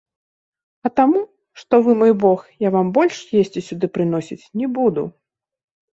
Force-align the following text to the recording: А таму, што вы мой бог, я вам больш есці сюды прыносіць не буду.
А 0.87 0.89
таму, 0.99 1.19
што 1.63 1.73
вы 1.87 1.91
мой 2.01 2.13
бог, 2.25 2.39
я 2.67 2.71
вам 2.77 2.87
больш 2.97 3.15
есці 3.43 3.65
сюды 3.71 3.85
прыносіць 3.99 4.43
не 4.63 4.67
буду. 4.79 5.03